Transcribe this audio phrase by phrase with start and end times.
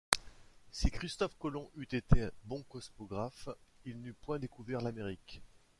[0.71, 3.49] Si Christophe Colomb eût été bon cosmographe,
[3.85, 5.43] il n’eût point découvert l’Amérique.